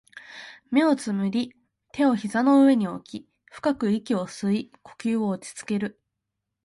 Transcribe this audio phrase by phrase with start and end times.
[0.71, 1.53] 目を瞑り、
[1.93, 6.01] 手を膝の上に置き、深く息を吸い、呼吸を落ち着ける